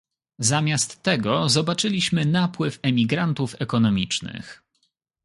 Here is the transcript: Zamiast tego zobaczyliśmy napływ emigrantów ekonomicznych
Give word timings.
Zamiast 0.39 1.03
tego 1.03 1.49
zobaczyliśmy 1.49 2.25
napływ 2.25 2.79
emigrantów 2.83 3.55
ekonomicznych 3.61 4.63